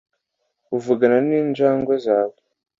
[0.77, 2.37] uvugana ninjangwe zawe